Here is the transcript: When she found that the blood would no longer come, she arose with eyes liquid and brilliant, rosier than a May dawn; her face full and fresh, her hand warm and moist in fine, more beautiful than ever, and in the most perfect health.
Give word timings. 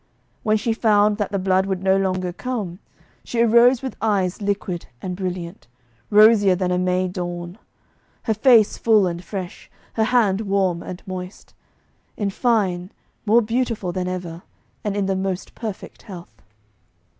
When 0.41 0.57
she 0.57 0.73
found 0.73 1.17
that 1.17 1.31
the 1.31 1.37
blood 1.37 1.67
would 1.67 1.83
no 1.83 1.95
longer 1.95 2.33
come, 2.33 2.79
she 3.23 3.41
arose 3.43 3.83
with 3.83 3.95
eyes 4.01 4.41
liquid 4.41 4.87
and 4.99 5.15
brilliant, 5.15 5.67
rosier 6.09 6.55
than 6.55 6.71
a 6.71 6.79
May 6.79 7.07
dawn; 7.07 7.59
her 8.23 8.33
face 8.33 8.79
full 8.79 9.05
and 9.05 9.23
fresh, 9.23 9.69
her 9.93 10.05
hand 10.05 10.41
warm 10.41 10.81
and 10.81 11.03
moist 11.05 11.53
in 12.17 12.31
fine, 12.31 12.91
more 13.27 13.43
beautiful 13.43 13.91
than 13.91 14.07
ever, 14.07 14.41
and 14.83 14.97
in 14.97 15.05
the 15.05 15.15
most 15.15 15.53
perfect 15.53 16.01
health. 16.01 16.41